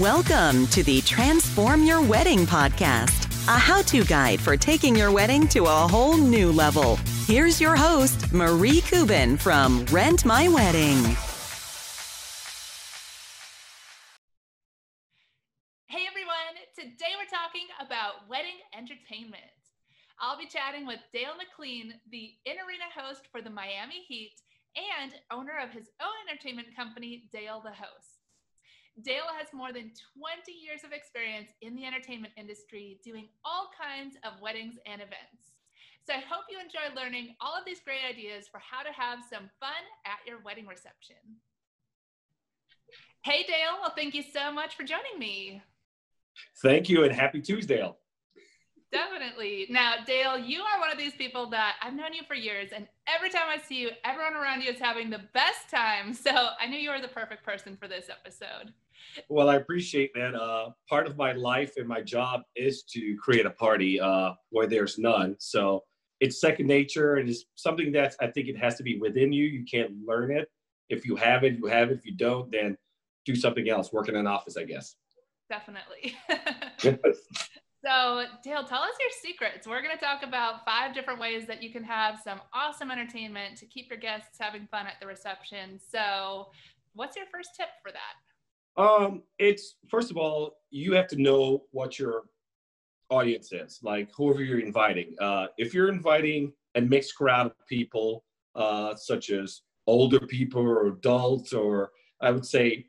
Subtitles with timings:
[0.00, 5.46] Welcome to the Transform Your Wedding podcast, a how to guide for taking your wedding
[5.46, 6.96] to a whole new level.
[7.28, 10.98] Here's your host, Marie Kubin from Rent My Wedding.
[15.86, 19.44] Hey everyone, today we're talking about wedding entertainment.
[20.18, 24.32] I'll be chatting with Dale McLean, the in arena host for the Miami Heat
[24.74, 28.13] and owner of his own entertainment company, Dale the Host.
[29.02, 34.16] Dale has more than 20 years of experience in the entertainment industry doing all kinds
[34.22, 35.50] of weddings and events.
[36.06, 39.18] So I hope you enjoy learning all of these great ideas for how to have
[39.28, 41.16] some fun at your wedding reception.
[43.24, 43.80] Hey, Dale.
[43.80, 45.62] Well, thank you so much for joining me.
[46.62, 47.90] Thank you and happy Tuesday.
[48.92, 49.66] Definitely.
[49.70, 52.86] Now, Dale, you are one of these people that I've known you for years, and
[53.08, 56.14] every time I see you, everyone around you is having the best time.
[56.14, 58.72] So I knew you were the perfect person for this episode.
[59.28, 60.34] Well, I appreciate that.
[60.34, 64.66] Uh, part of my life and my job is to create a party uh, where
[64.66, 65.36] there's none.
[65.38, 65.84] So
[66.20, 69.44] it's second nature and it's something that I think it has to be within you.
[69.44, 70.48] You can't learn it.
[70.88, 71.98] If you have it, you have it.
[71.98, 72.76] If you don't, then
[73.24, 73.92] do something else.
[73.92, 74.96] Work in an office, I guess.
[75.48, 76.16] Definitely.
[77.84, 79.66] so, Dale, tell us your secrets.
[79.66, 83.58] We're going to talk about five different ways that you can have some awesome entertainment
[83.58, 85.78] to keep your guests having fun at the reception.
[85.90, 86.48] So,
[86.94, 88.14] what's your first tip for that?
[88.76, 92.24] Um, it's first of all, you have to know what your
[93.10, 95.14] audience is, like whoever you're inviting.
[95.20, 100.88] Uh, if you're inviting a mixed crowd of people, uh, such as older people or
[100.88, 102.86] adults, or I would say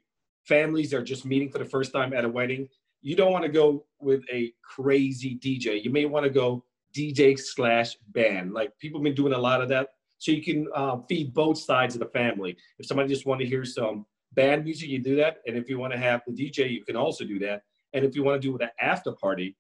[0.48, 2.68] families that are just meeting for the first time at a wedding,
[3.02, 5.84] you don't want to go with a crazy DJ.
[5.84, 6.64] You may want to go
[6.96, 8.54] DJ slash band.
[8.54, 11.58] Like people have been doing a lot of that, so you can uh, feed both
[11.60, 12.58] sides of the family.
[12.80, 15.38] If somebody just want to hear some band music, you do that.
[15.48, 17.64] And if you want to have the DJ, you can also do that.
[17.94, 19.56] And if you want to do with an after party,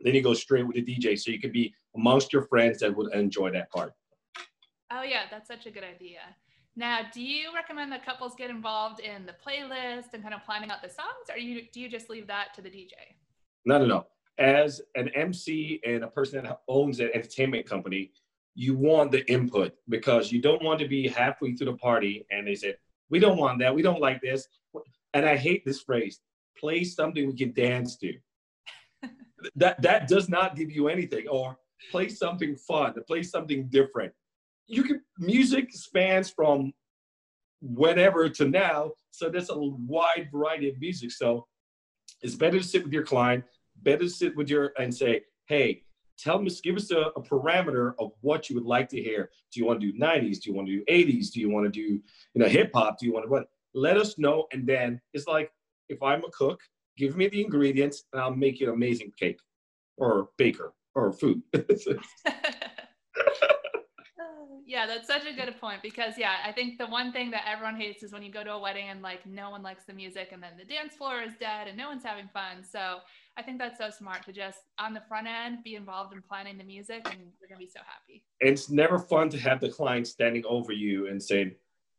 [0.00, 1.18] then you go straight with the DJ.
[1.18, 3.92] So you could be amongst your friends that would enjoy that part.
[4.90, 6.20] Oh, yeah, that's such a good idea.
[6.76, 10.70] Now, do you recommend that couples get involved in the playlist and kind of planning
[10.70, 12.92] out the songs, or you, do you just leave that to the DJ?
[13.66, 14.06] No, no, no.
[14.38, 18.12] As an MC and a person that owns an entertainment company,
[18.54, 22.46] you want the input because you don't want to be halfway through the party and
[22.46, 22.76] they say,
[23.10, 23.74] we don't want that.
[23.74, 24.46] We don't like this.
[25.14, 26.20] And I hate this phrase
[26.58, 28.12] play something we can dance to.
[29.56, 31.28] that, that does not give you anything.
[31.28, 31.56] Or
[31.90, 34.12] play something fun, play something different.
[34.66, 36.72] You can, music spans from
[37.60, 38.92] whenever to now.
[39.10, 41.12] So there's a wide variety of music.
[41.12, 41.46] So
[42.22, 43.44] it's better to sit with your client,
[43.82, 45.84] better to sit with your and say, hey,
[46.18, 49.30] tell us, give us a, a, parameter of what you would like to hear.
[49.52, 50.40] Do you want to do 90s?
[50.40, 51.30] Do you want to do 80s?
[51.30, 52.02] Do you want to do, you
[52.34, 52.98] know, hip hop?
[52.98, 53.48] Do you want to what?
[53.74, 54.46] Let us know.
[54.52, 55.52] And then it's like,
[55.88, 56.60] if I'm a cook,
[56.96, 59.38] give me the ingredients and I'll make you an amazing cake
[59.96, 61.42] or baker or food.
[64.68, 67.74] yeah, that's such a good point because yeah, I think the one thing that everyone
[67.74, 70.28] hates is when you go to a wedding and like no one likes the music
[70.30, 72.62] and then the dance floor is dead and no one's having fun.
[72.62, 72.98] So
[73.38, 76.58] I think that's so smart to just on the front end be involved in planning
[76.58, 78.22] the music and you're gonna be so happy.
[78.40, 81.54] It's never fun to have the client standing over you and saying,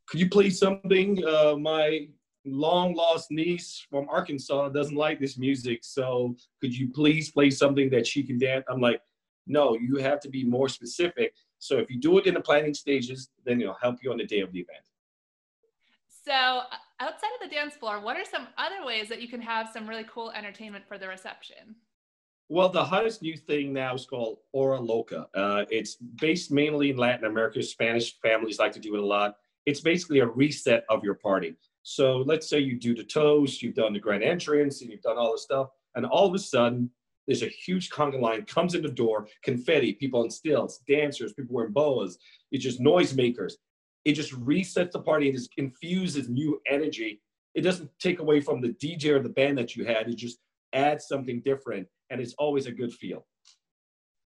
[0.08, 1.26] Could you play something?
[1.26, 2.08] Uh, my
[2.46, 5.80] long lost niece from Arkansas doesn't like this music.
[5.82, 8.66] So could you please play something that she can dance?
[8.70, 9.02] I'm like,
[9.48, 11.34] no, you have to be more specific.
[11.60, 14.26] So if you do it in the planning stages, then it'll help you on the
[14.26, 14.84] day of the event.
[16.08, 16.62] So
[17.00, 19.88] outside of the dance floor, what are some other ways that you can have some
[19.88, 21.76] really cool entertainment for the reception?
[22.48, 25.28] Well, the hottest new thing now is called Hora Loca.
[25.36, 27.62] Uh, it's based mainly in Latin America.
[27.62, 29.36] Spanish families like to do it a lot.
[29.66, 31.56] It's basically a reset of your party.
[31.84, 35.18] So let's say you do the toast, you've done the grand entrance, and you've done
[35.18, 36.90] all this stuff, and all of a sudden
[37.30, 41.56] there's a huge conga line comes in the door, confetti, people on stilts, dancers, people
[41.56, 42.18] wearing boas.
[42.52, 43.54] It's just noisemakers
[44.06, 47.22] it just resets the party It just infuses new energy.
[47.56, 50.08] It doesn't take away from the DJ or the band that you had.
[50.08, 50.40] It just
[50.74, 53.26] adds something different, and it's always a good feel.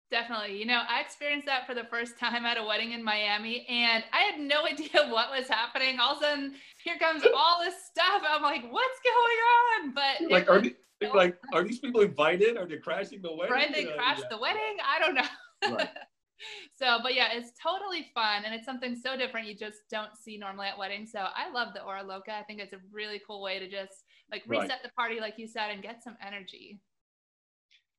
[0.09, 0.57] Definitely.
[0.57, 4.03] You know, I experienced that for the first time at a wedding in Miami, and
[4.11, 5.99] I had no idea what was happening.
[5.99, 8.23] All of a sudden, here comes all this stuff.
[8.27, 9.39] I'm like, what's going
[9.85, 9.93] on?
[9.93, 10.63] But like, are,
[11.01, 12.57] so like, are these people invited?
[12.57, 13.53] Are they crashing the wedding?
[13.53, 14.27] Right, they uh, crashed yeah.
[14.37, 14.77] the wedding.
[14.85, 15.75] I don't know.
[15.77, 15.89] Right.
[16.75, 20.37] so, but yeah, it's totally fun and it's something so different you just don't see
[20.37, 21.11] normally at weddings.
[21.11, 22.33] So I love the Hora Loca.
[22.33, 24.83] I think it's a really cool way to just like reset right.
[24.83, 26.79] the party, like you said, and get some energy.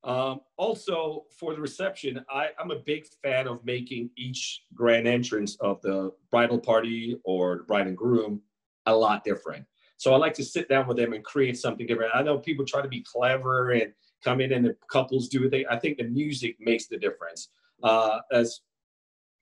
[0.03, 5.57] Um, also, for the reception, I, I'm a big fan of making each grand entrance
[5.61, 8.41] of the bridal party or the bride and groom
[8.87, 9.67] a lot different.
[10.01, 12.13] So I like to sit down with them and create something different.
[12.15, 13.93] I know people try to be clever and
[14.25, 15.67] come in and the couples do it.
[15.71, 17.51] I think the music makes the difference.
[17.83, 18.63] Uh, as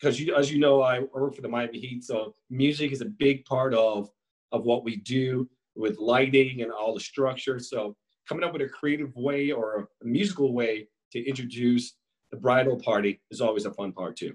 [0.00, 3.04] because you, as you know, I work for the Miami Heat, so music is a
[3.04, 4.10] big part of
[4.50, 7.60] of what we do with lighting and all the structure.
[7.60, 7.94] So
[8.28, 11.94] coming up with a creative way or a musical way to introduce
[12.32, 14.34] the bridal party is always a fun part too.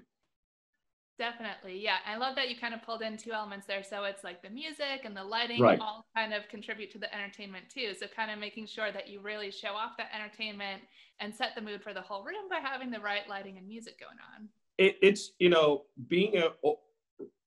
[1.16, 1.80] Definitely.
[1.80, 1.98] Yeah.
[2.06, 3.84] I love that you kind of pulled in two elements there.
[3.84, 5.78] So it's like the music and the lighting right.
[5.78, 7.94] all kind of contribute to the entertainment too.
[7.98, 10.82] So kind of making sure that you really show off that entertainment
[11.20, 14.00] and set the mood for the whole room by having the right lighting and music
[14.00, 14.48] going on.
[14.78, 16.48] It, it's, you know, being a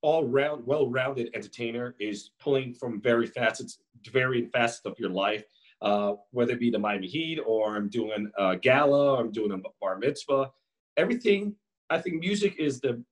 [0.02, 3.80] all round, well-rounded entertainer is pulling from very facets,
[4.12, 5.44] varying facets of your life.
[5.80, 9.52] Uh, whether it be the Miami Heat or I'm doing a gala, or I'm doing
[9.52, 10.50] a bar mitzvah,
[10.96, 11.54] everything.
[11.92, 13.04] I think music is the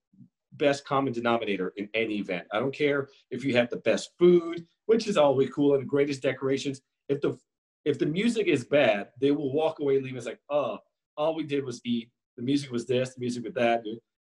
[0.58, 2.48] best common denominator in any event.
[2.52, 5.88] I don't care if you have the best food, which is always cool, and the
[5.88, 6.82] greatest decorations.
[7.10, 7.38] If the
[7.86, 10.18] if the music is bad, they will walk away leaving.
[10.18, 10.80] It's like, oh,
[11.18, 12.10] all we did was eat.
[12.36, 13.84] The music was this, the music was that.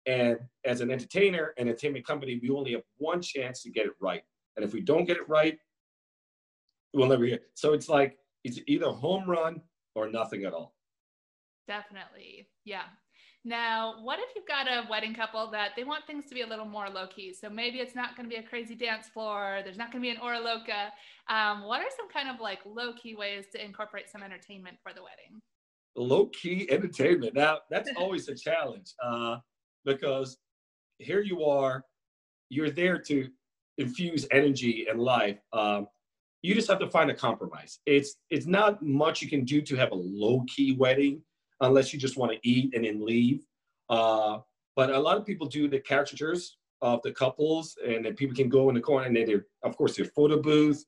[0.06, 3.94] And as an entertainer and entertainment company, we only have one chance to get it
[4.00, 4.22] right.
[4.56, 5.58] And if we don't get it right,
[6.94, 7.40] we'll never hear.
[7.56, 9.62] So it's like it's either home run
[9.96, 10.76] or nothing at all.
[11.68, 12.48] Definitely.
[12.66, 12.84] Yeah.
[13.46, 16.48] Now, what if you've got a wedding couple that they want things to be a
[16.48, 17.34] little more low key?
[17.34, 19.62] So maybe it's not going to be a crazy dance floor.
[19.64, 20.92] There's not going to be an Hora Loca.
[21.30, 24.94] Um, what are some kind of like low key ways to incorporate some entertainment for
[24.94, 25.42] the wedding?
[25.96, 27.34] Low key entertainment.
[27.34, 29.38] Now, that's always a challenge uh,
[29.86, 30.38] because
[30.98, 31.86] here you are,
[32.50, 33.30] you're there to
[33.78, 35.38] infuse energy and life.
[35.54, 35.88] Um,
[36.42, 37.80] you just have to find a compromise.
[37.86, 41.22] It's it's not much you can do to have a low key wedding
[41.62, 43.46] unless you just want to eat and then leave.
[43.90, 44.40] Uh,
[44.76, 48.50] but a lot of people do the caricatures of the couples, and then people can
[48.50, 50.86] go in the corner and then, of course, their photo booth,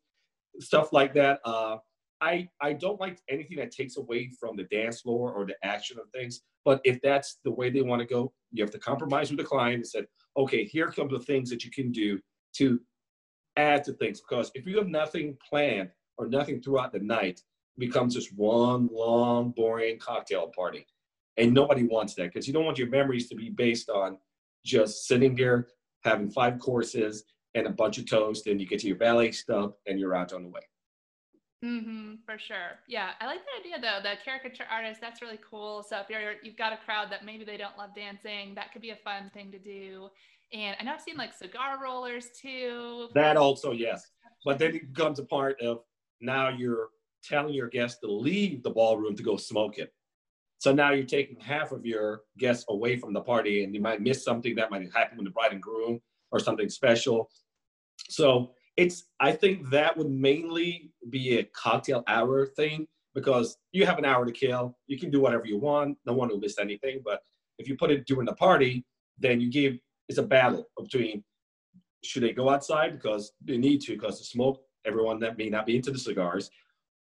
[0.59, 1.39] stuff like that.
[1.43, 1.77] Uh,
[2.21, 5.97] I I don't like anything that takes away from the dance floor or the action
[5.99, 6.41] of things.
[6.63, 9.45] But if that's the way they want to go, you have to compromise with the
[9.45, 10.05] client and said,
[10.37, 12.19] okay, here come the things that you can do
[12.57, 12.79] to
[13.57, 14.21] add to things.
[14.21, 17.41] Because if you have nothing planned or nothing throughout the night,
[17.81, 20.85] becomes just one long, boring cocktail party.
[21.37, 24.17] And nobody wants that because you don't want your memories to be based on
[24.63, 25.67] just sitting there
[26.03, 27.25] having five courses
[27.55, 30.31] and a bunch of toast, and you get to your ballet stuff and you're out
[30.31, 30.61] on the way.
[31.63, 32.79] Mm-hmm, for sure.
[32.87, 34.01] Yeah, I like the idea though.
[34.01, 35.83] The caricature artist, that's really cool.
[35.83, 38.81] So if you're you've got a crowd that maybe they don't love dancing, that could
[38.81, 40.09] be a fun thing to do.
[40.53, 43.09] And I know I've seen like cigar rollers too.
[43.13, 44.09] That also, yes.
[44.43, 45.83] But then it becomes a part of
[46.19, 46.89] now you're
[47.23, 49.93] telling your guests to leave the ballroom to go smoke it.
[50.59, 54.01] So now you're taking half of your guests away from the party and you might
[54.01, 55.99] miss something that might happen with the bride and groom
[56.31, 57.29] or something special.
[58.09, 63.97] So it's, I think that would mainly be a cocktail hour thing because you have
[63.97, 64.77] an hour to kill.
[64.87, 65.97] You can do whatever you want.
[66.05, 67.01] No one will miss anything.
[67.03, 67.21] But
[67.57, 68.85] if you put it during the party,
[69.17, 69.77] then you give,
[70.09, 71.23] it's a battle between
[72.03, 75.65] should they go outside because they need to because the smoke, everyone that may not
[75.65, 76.49] be into the cigars,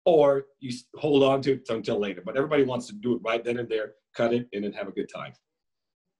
[0.05, 2.21] or you hold on to it until later.
[2.23, 4.87] But everybody wants to do it right then and there, cut it, and then have
[4.87, 5.33] a good time.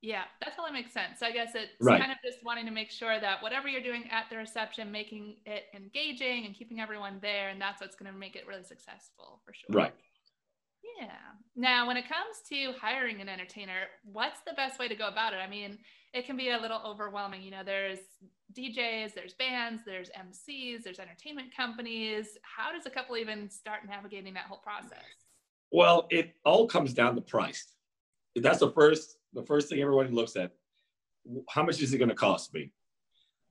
[0.02, 1.20] Yeah, that totally makes sense.
[1.20, 2.00] So I guess it's right.
[2.00, 5.38] kind of just wanting to make sure that whatever you're doing at the reception, making
[5.46, 9.42] it engaging and keeping everyone there, and that's what's going to make it really successful
[9.46, 9.76] for sure.
[9.76, 9.94] Right.
[11.00, 11.08] Yeah.
[11.56, 15.34] Now, when it comes to hiring an entertainer, what's the best way to go about
[15.34, 15.38] it?
[15.38, 15.80] I mean,
[16.16, 17.42] it can be a little overwhelming.
[17.42, 18.00] You know, there's
[18.54, 22.38] DJs, there's bands, there's MCs, there's entertainment companies.
[22.42, 25.04] How does a couple even start navigating that whole process?
[25.72, 27.74] Well, it all comes down to price.
[28.36, 30.54] That's the first the first thing everybody looks at.
[31.50, 32.72] How much is it going to cost me?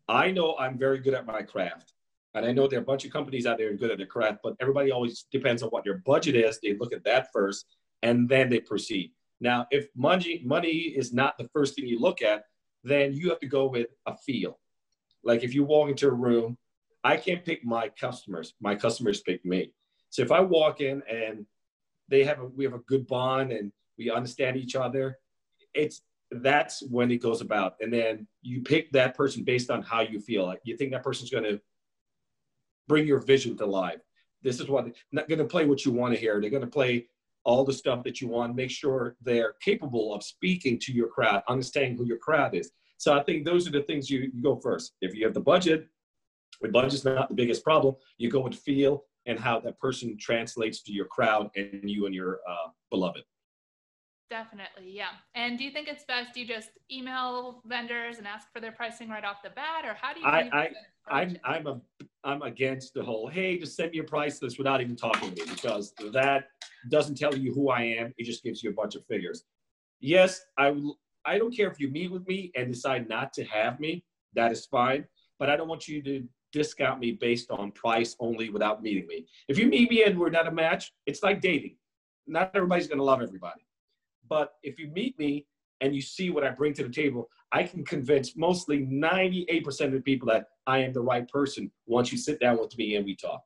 [0.08, 1.92] I know I'm very good at my craft.
[2.32, 4.38] And I know there are a bunch of companies out there good at their craft,
[4.42, 6.58] but everybody always depends on what your budget is.
[6.60, 7.66] They look at that first
[8.02, 9.12] and then they proceed.
[9.40, 12.44] Now, if money money is not the first thing you look at,
[12.84, 14.58] then you have to go with a feel.
[15.24, 16.58] Like if you walk into a room,
[17.02, 18.54] I can't pick my customers.
[18.60, 19.72] My customers pick me.
[20.10, 21.46] So if I walk in and
[22.08, 25.18] they have a, we have a good bond and we understand each other,
[25.72, 27.74] it's that's when it goes about.
[27.80, 30.46] And then you pick that person based on how you feel.
[30.46, 31.60] Like you think that person's going to
[32.86, 34.00] bring your vision to life.
[34.42, 36.40] This is what not going to play what you want to hear.
[36.40, 37.08] They're going to play
[37.44, 38.54] all the stuff that you want.
[38.54, 42.70] Make sure they're capable of speaking to your crowd, understanding who your crowd is.
[42.98, 44.92] So I think those are the things you, you go first.
[45.00, 45.88] If you have the budget,
[46.60, 47.96] the budget's not the biggest problem.
[48.18, 52.14] You go with feel and how that person translates to your crowd and you and
[52.14, 53.22] your uh, beloved.
[54.30, 55.10] Definitely, yeah.
[55.34, 59.08] And do you think it's best you just email vendors and ask for their pricing
[59.08, 60.26] right off the bat, or how do you?
[60.26, 60.70] I, I
[61.08, 61.80] I'm I'm a
[62.24, 65.44] I'm against the whole hey just send me a price list without even talking to
[65.44, 66.48] me because that
[66.90, 68.14] doesn't tell you who I am.
[68.16, 69.44] It just gives you a bunch of figures.
[70.00, 70.74] Yes, I
[71.24, 74.04] I don't care if you meet with me and decide not to have me.
[74.34, 75.06] That is fine,
[75.38, 79.26] but I don't want you to discount me based on price only without meeting me.
[79.48, 81.76] If you meet me and we're not a match, it's like dating.
[82.26, 83.66] Not everybody's going to love everybody.
[84.28, 85.46] But if you meet me
[85.80, 89.92] and you see what I bring to the table, I can convince mostly 98% of
[89.92, 93.04] the people that I am the right person once you sit down with me and
[93.04, 93.42] we talk.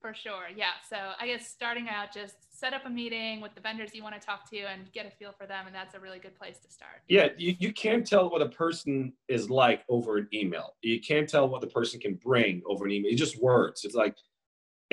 [0.00, 0.46] For sure.
[0.54, 0.66] Yeah.
[0.88, 4.20] So I guess starting out, just set up a meeting with the vendors you want
[4.20, 5.66] to talk to and get a feel for them.
[5.66, 7.02] And that's a really good place to start.
[7.08, 7.28] Yeah.
[7.36, 10.74] You, you can't tell what a person is like over an email.
[10.82, 13.10] You can't tell what the person can bring over an email.
[13.10, 13.84] It's just words.
[13.84, 14.16] It's like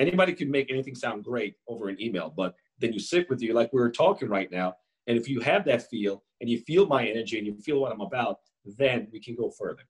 [0.00, 3.54] anybody can make anything sound great over an email, but then you sit with you
[3.54, 4.74] like we're talking right now.
[5.06, 7.92] And if you have that feel and you feel my energy and you feel what
[7.92, 8.40] I'm about,
[8.76, 9.82] then we can go further.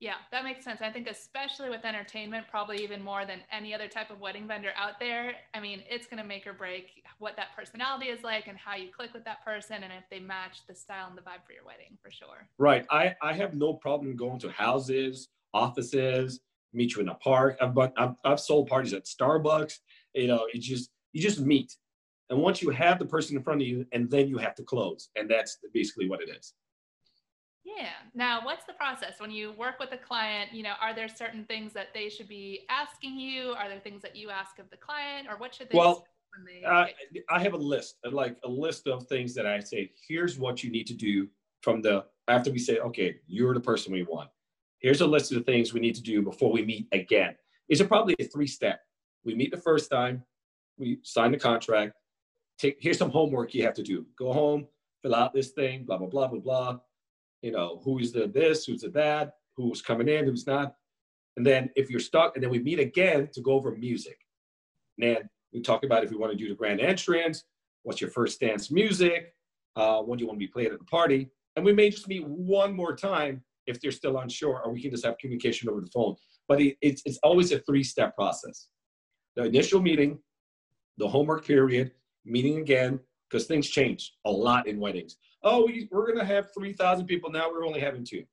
[0.00, 0.80] Yeah, that makes sense.
[0.80, 4.70] I think especially with entertainment, probably even more than any other type of wedding vendor
[4.76, 5.32] out there.
[5.54, 8.76] I mean, it's going to make or break what that personality is like and how
[8.76, 11.52] you click with that person and if they match the style and the vibe for
[11.52, 12.48] your wedding, for sure.
[12.58, 12.86] Right.
[12.90, 16.40] I, I have no problem going to houses, offices,
[16.72, 17.56] meet you in a park.
[17.60, 19.78] I've, I've, I've sold parties at Starbucks.
[20.14, 21.74] You know, it just, you just meet.
[22.30, 24.62] And once you have the person in front of you, and then you have to
[24.62, 25.08] close.
[25.16, 26.52] And that's basically what it is.
[27.76, 27.90] Yeah.
[28.14, 30.52] Now, what's the process when you work with a client?
[30.52, 33.50] You know, are there certain things that they should be asking you?
[33.50, 35.76] Are there things that you ask of the client, or what should they?
[35.76, 36.06] Well,
[36.46, 36.86] they uh,
[37.28, 39.90] I have a list, like a list of things that I say.
[40.08, 41.28] Here's what you need to do
[41.62, 44.30] from the after we say, okay, you're the person we want.
[44.78, 47.34] Here's a list of the things we need to do before we meet again.
[47.68, 48.80] Is it probably a three step?
[49.24, 50.22] We meet the first time,
[50.78, 51.94] we sign the contract.
[52.58, 54.06] Take here's some homework you have to do.
[54.18, 54.66] Go home,
[55.02, 56.78] fill out this thing, blah blah blah blah blah
[57.42, 60.74] you know, who's the this, who's the that, who's coming in, who's not.
[61.36, 64.18] And then if you're stuck, and then we meet again to go over music.
[64.98, 67.44] And then we talk about if we want to do the grand entrance,
[67.82, 69.34] what's your first dance music,
[69.76, 71.30] uh, when do you want to be played at the party.
[71.56, 74.90] And we may just meet one more time if they're still unsure, or we can
[74.90, 76.16] just have communication over the phone.
[76.48, 78.68] But it, it's, it's always a three step process
[79.36, 80.18] the initial meeting,
[80.96, 81.92] the homework period,
[82.24, 82.98] meeting again,
[83.30, 87.30] because things change a lot in weddings oh, we, we're going to have 3,000 people.
[87.30, 88.24] Now we're only having two.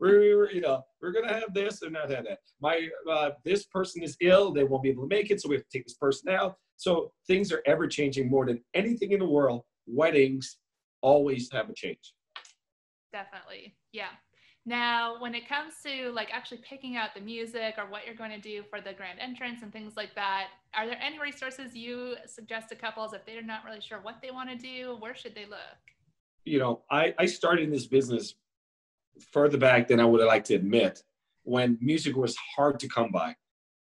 [0.00, 2.38] We're, you know, we're going to have this and not have that.
[2.60, 4.52] My, uh, this person is ill.
[4.52, 5.40] They won't be able to make it.
[5.40, 6.56] So we have to take this person out.
[6.76, 9.62] So things are ever changing more than anything in the world.
[9.86, 10.58] Weddings
[11.00, 12.14] always have a change.
[13.12, 13.74] Definitely.
[13.92, 14.10] Yeah.
[14.64, 18.30] Now, when it comes to like actually picking out the music or what you're going
[18.30, 22.14] to do for the grand entrance and things like that, are there any resources you
[22.26, 24.96] suggest to couples if they're not really sure what they want to do?
[24.98, 25.58] Where should they look?
[26.48, 28.34] you know, I, I started in this business
[29.32, 31.02] further back than I would like to admit
[31.42, 33.34] when music was hard to come by.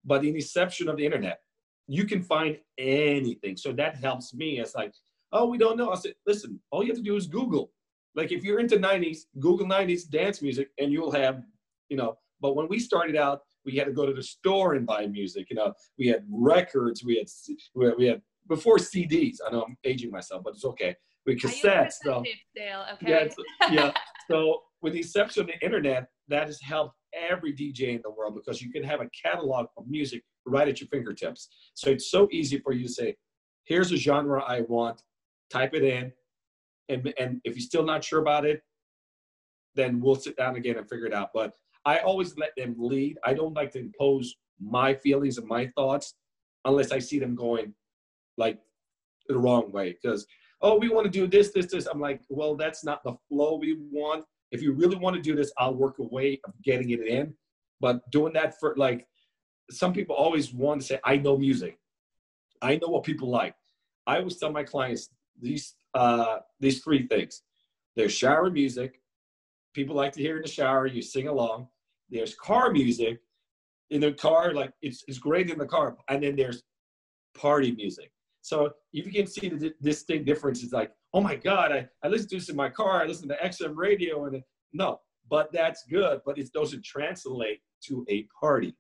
[0.04, 1.40] But in the inception of the internet,
[1.86, 3.56] you can find anything.
[3.56, 4.60] So that helps me.
[4.60, 4.94] It's like,
[5.32, 5.90] oh, we don't know.
[5.90, 7.70] I said, listen, all you have to do is Google.
[8.14, 11.42] Like if you're into 90s, Google 90s dance music and you'll have,
[11.88, 14.87] you know, but when we started out, we had to go to the store and
[14.87, 15.47] buy music.
[15.50, 17.28] You know, we had records, we had
[17.97, 19.37] we had before CDs.
[19.47, 20.94] I know I'm aging myself, but it's okay
[21.26, 21.94] with cassettes.
[22.02, 22.23] So,
[22.54, 23.14] Dale, okay.
[23.14, 23.28] Uh,
[23.61, 23.92] yeah, yeah.
[24.30, 28.35] So with the exception of the internet, that has helped every DJ in the world
[28.35, 31.49] because you can have a catalog of music right at your fingertips.
[31.75, 33.16] So it's so easy for you to say,
[33.64, 35.02] here's a genre I want,
[35.50, 36.11] type it in,
[36.88, 38.62] and, and if you're still not sure about it,
[39.75, 41.30] then we'll sit down again and figure it out.
[41.35, 41.52] But
[41.84, 43.18] I always let them lead.
[43.24, 46.14] I don't like to impose my feelings and my thoughts
[46.64, 47.74] unless I see them going
[48.36, 48.58] like
[49.28, 49.96] the wrong way.
[50.00, 50.26] Because
[50.62, 51.86] oh, we want to do this, this, this.
[51.86, 54.24] I'm like, well, that's not the flow we want.
[54.50, 57.34] If you really want to do this, I'll work a way of getting it in.
[57.80, 59.06] But doing that for like,
[59.70, 61.78] some people always want to say, I know music.
[62.62, 63.54] I know what people like.
[64.06, 65.10] I always tell my clients
[65.40, 67.42] these uh, these three things.
[67.96, 69.00] There's shower music.
[69.74, 70.86] People like to hear in the shower.
[70.86, 71.68] You sing along.
[72.11, 73.18] There's car music.
[73.90, 75.96] In the car, like it's, it's great in the car.
[76.08, 76.62] And then there's
[77.38, 78.11] party music.
[78.40, 80.62] So you can see the distinct difference.
[80.62, 83.28] It's like, oh my God, I, I listen to this in my car, I listen
[83.28, 84.42] to XM radio, and
[84.73, 88.75] no, but that's good, but it doesn't translate to a party.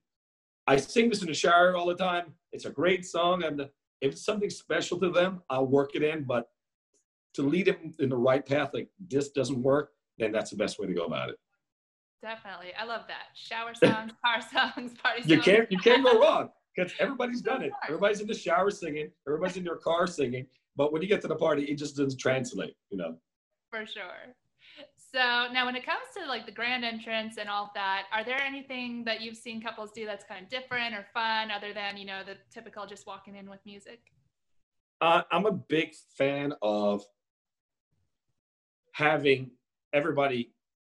[0.66, 2.34] I sing this in the shower all the time.
[2.52, 3.60] It's a great song, and
[4.00, 6.24] if it's something special to them, I'll work it in.
[6.24, 6.48] But
[7.34, 10.78] to lead them in the right path, like this doesn't work, then that's the best
[10.78, 11.36] way to go about it.
[12.24, 13.28] Definitely, I love that.
[13.34, 15.30] Shower songs, car songs, party songs.
[15.30, 17.70] You can't, you can't go wrong because everybody's done it.
[17.84, 21.28] Everybody's in the shower singing, everybody's in their car singing, but when you get to
[21.28, 23.16] the party, it just doesn't translate, you know.
[23.70, 24.32] For sure.
[24.96, 25.18] So
[25.52, 29.04] now when it comes to like the grand entrance and all that, are there anything
[29.04, 32.22] that you've seen couples do that's kind of different or fun other than, you know,
[32.24, 34.00] the typical just walking in with music?
[35.02, 37.04] Uh, I'm a big fan of
[38.92, 39.50] having
[39.92, 40.53] everybody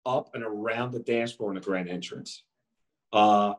[0.08, 2.42] up and around the dance floor in the grand entrance.
[3.12, 3.52] Uh,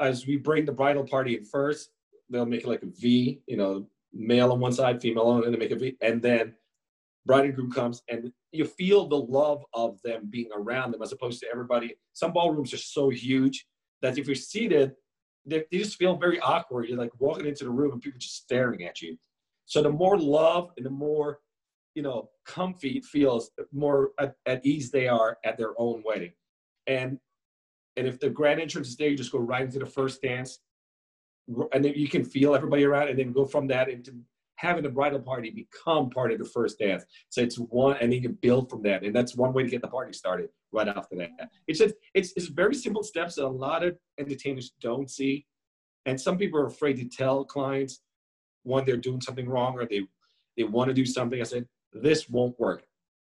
[0.00, 1.90] as we bring the bridal party in first,
[2.28, 5.54] they'll make it like a V, you know, male on one side, female on, and
[5.54, 6.54] they make a V, and then
[7.26, 11.12] bride and groom comes, and you feel the love of them being around them as
[11.12, 11.94] opposed to everybody.
[12.12, 13.66] Some ballrooms are so huge
[14.02, 14.92] that if you're seated,
[15.46, 16.88] they, they just feel very awkward.
[16.88, 19.16] You're like walking into the room and people just staring at you.
[19.66, 21.38] So the more love and the more,
[21.94, 26.32] you know, comfy feels, more at, at ease they are at their own wedding.
[26.86, 27.18] And
[27.96, 30.60] and if the grand entrance is there, you just go right into the first dance,
[31.72, 34.14] and then you can feel everybody around, and then go from that into
[34.56, 37.04] having the bridal party become part of the first dance.
[37.30, 39.80] So it's one, and then you build from that, and that's one way to get
[39.80, 41.30] the party started right after that.
[41.66, 45.46] It's just it's it's very simple steps that a lot of entertainers don't see,
[46.06, 48.00] and some people are afraid to tell clients
[48.62, 50.02] when they're doing something wrong or they
[50.56, 51.40] they want to do something.
[51.40, 52.84] I said this won't work.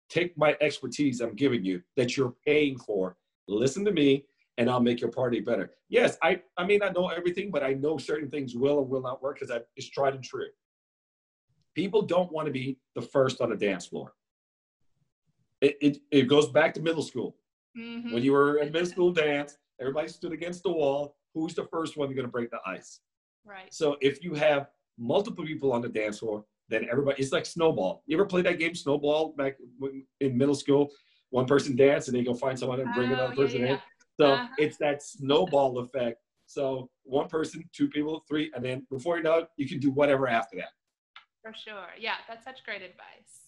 [0.09, 3.17] Take my expertise I'm giving you that you're paying for.
[3.47, 4.25] Listen to me,
[4.59, 5.73] and I'll make your party better.
[5.89, 9.03] Yes, I I may not know everything, but I know certain things will and will
[9.03, 10.47] not work because it's tried and true.
[11.75, 14.13] People don't want to be the first on the dance floor.
[15.61, 17.37] It, it, it goes back to middle school.
[17.79, 18.13] Mm-hmm.
[18.13, 21.17] When you were in middle school dance, everybody stood against the wall.
[21.35, 23.01] Who's the first one going to break the ice?
[23.45, 23.73] Right.
[23.73, 28.03] So if you have multiple people on the dance floor, then everybody, it's like snowball.
[28.07, 29.57] You ever play that game, snowball, back
[30.21, 30.91] in middle school?
[31.31, 33.67] One person dance and then you go find someone and bring oh, another person yeah,
[33.67, 33.73] yeah.
[33.73, 33.81] in.
[34.19, 34.49] So uh-huh.
[34.59, 36.19] it's that snowball effect.
[36.47, 39.91] So one person, two people, three, and then before you know it, you can do
[39.91, 40.71] whatever after that.
[41.43, 41.87] For sure.
[41.99, 43.41] Yeah, that's such great advice.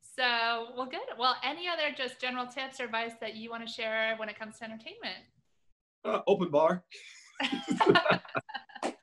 [0.00, 1.00] So, well, good.
[1.18, 4.38] Well, any other just general tips or advice that you want to share when it
[4.38, 5.24] comes to entertainment?
[6.04, 6.84] Uh, open bar.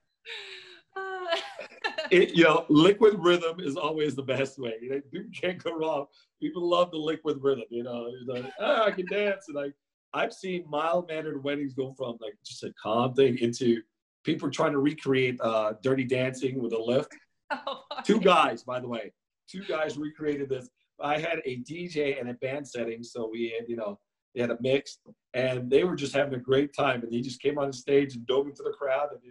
[2.12, 4.74] it, you know, liquid rhythm is always the best way.
[4.82, 6.06] You, know, you can't go wrong.
[6.42, 7.66] People love the liquid rhythm.
[7.70, 9.74] You know, like, oh, I can dance, and like
[10.14, 13.82] I've seen mild mannered weddings go from like just a calm thing into
[14.24, 17.14] people trying to recreate uh, Dirty Dancing with a lift.
[17.50, 19.14] Oh, Two guys, by the way,
[19.50, 20.70] two guys recreated this.
[21.02, 24.00] I had a DJ and a band setting, so we had, you know,
[24.36, 25.00] they had a mix,
[25.34, 27.04] and they were just having a great time.
[27.04, 29.12] And he just came on stage and dove into the crowd.
[29.14, 29.22] And,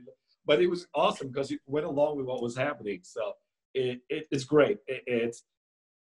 [0.47, 3.01] but it was awesome because it went along with what was happening.
[3.03, 3.33] So
[3.75, 4.79] it, it it's great.
[4.87, 5.43] It, it's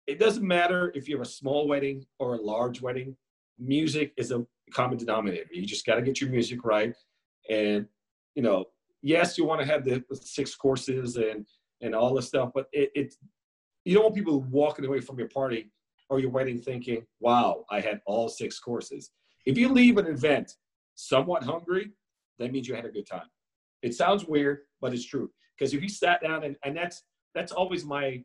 [0.07, 3.15] it doesn't matter if you have a small wedding or a large wedding.
[3.57, 5.45] Music is a common denominator.
[5.51, 6.95] You just got to get your music right,
[7.49, 7.87] and
[8.35, 8.65] you know,
[9.01, 11.45] yes, you want to have the six courses and
[11.81, 12.51] and all this stuff.
[12.53, 13.15] But it, it
[13.83, 15.71] you don't want people walking away from your party
[16.09, 19.11] or your wedding thinking, wow, I had all six courses.
[19.45, 20.53] If you leave an event
[20.95, 21.91] somewhat hungry,
[22.39, 23.27] that means you had a good time.
[23.85, 25.29] It sounds weird, but it's true.
[25.57, 27.03] Because if you sat down and, and that's
[27.35, 28.23] that's always my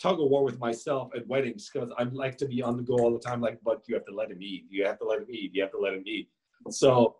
[0.00, 2.94] tug of war with myself at weddings because I like to be on the go
[2.94, 3.40] all the time.
[3.42, 4.64] Like, but you have to let him eat.
[4.70, 5.50] You have to let him eat.
[5.54, 6.30] You have to let him eat.
[6.70, 7.16] So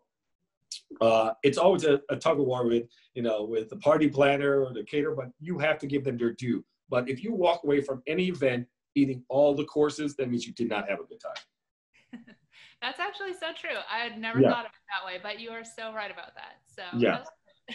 [1.03, 2.85] uh, it's always a, a, tug of war with
[3.15, 6.17] you know with the party planner or the caterer, but you have to give them
[6.17, 6.65] their due.
[6.88, 10.55] But if you walk away from any event eating all the courses, that means you
[10.55, 12.25] did not have a good time.
[12.83, 13.79] That's actually so true.
[13.91, 14.51] I had never yeah.
[14.51, 16.57] thought of it that way, but you are so right about that.
[16.67, 17.23] So yeah.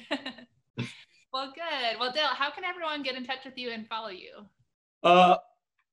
[1.34, 2.00] well, good.
[2.00, 4.32] Well, Dale, how can everyone get in touch with you and follow you?
[5.04, 5.38] Uh,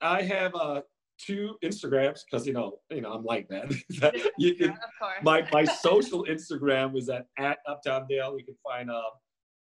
[0.00, 0.82] I have uh,
[1.18, 3.72] two Instagrams because you know, you know, I'm like that.
[4.38, 4.76] you can,
[5.22, 8.36] my my social Instagram is at at Uptown Dale.
[8.38, 9.10] You can find uh,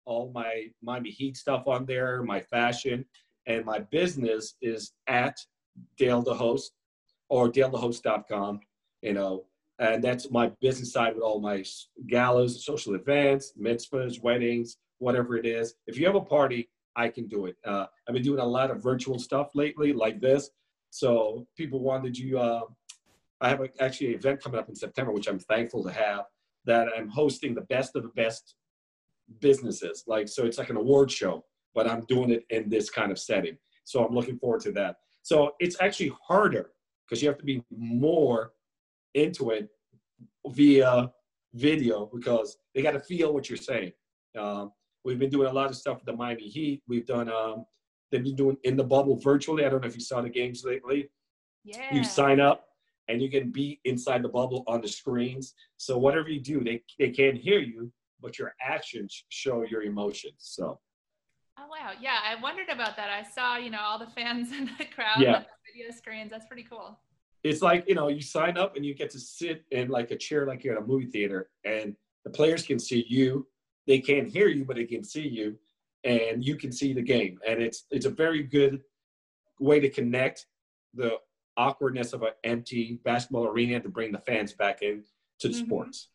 [0.06, 3.06] all my Miami Heat stuff on there, my fashion,
[3.48, 5.38] and my business is at
[5.98, 6.72] Dale the Host
[7.30, 8.60] or DaleTheHost.com.
[9.02, 9.46] You know,
[9.80, 11.64] and that's my business side with all my
[12.08, 15.76] galas, social events, mitzvahs, weddings, whatever it is.
[15.88, 17.58] If you have a party, I can do it.
[17.66, 20.50] Uh, I've been doing a lot of virtual stuff lately, like this.
[20.92, 22.40] So people wanted you.
[22.40, 22.62] Uh,
[23.42, 26.26] I have a, actually an event coming up in September, which I'm thankful to have.
[26.64, 28.56] That I'm hosting the best of the best
[29.40, 30.04] businesses.
[30.08, 31.44] Like so, it's like an award show,
[31.76, 33.58] but I'm doing it in this kind of setting.
[33.84, 34.96] So I'm looking forward to that.
[35.22, 36.72] So it's actually harder
[37.06, 38.54] because you have to be more
[39.16, 39.70] into it
[40.50, 41.12] via
[41.54, 43.92] video because they got to feel what you're saying.
[44.38, 44.72] Um,
[45.04, 46.84] we've been doing a lot of stuff with the Miami Heat.
[46.88, 47.66] We've done um,
[48.12, 49.66] They've been doing in the bubble virtually.
[49.66, 51.10] I don't know if you saw the games lately.
[51.64, 51.94] Yeah.
[51.94, 52.66] You sign up
[53.08, 55.54] and you can be inside the bubble on the screens.
[55.78, 60.36] So whatever you do, they, they can't hear you, but your actions show your emotions.
[60.40, 60.80] So.
[61.58, 63.10] Oh wow, yeah, I wondered about that.
[63.10, 65.40] I saw, you know, all the fans in the crowd yeah.
[65.40, 66.30] the video screens.
[66.30, 67.00] That's pretty cool.
[67.46, 70.18] It's like you know you sign up and you get to sit in like a
[70.18, 73.48] chair like you're at a movie theater and the players can see you.
[73.86, 75.58] They can't hear you but they can see you
[76.04, 77.40] and you can see the game.
[77.48, 78.82] And it's it's a very good
[79.60, 80.48] way to connect
[80.96, 81.18] the
[81.56, 85.04] awkwardness of an empty basketball arena to bring the fans back in
[85.40, 85.66] to the mm-hmm.
[85.66, 86.10] sports.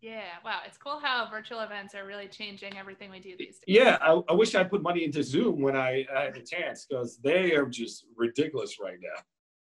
[0.00, 3.64] Yeah wow it's cool how virtual events are really changing everything we do these days.
[3.66, 6.86] Yeah i, I wish i put money into zoom when i, I had a chance
[6.88, 9.20] because they are just ridiculous right now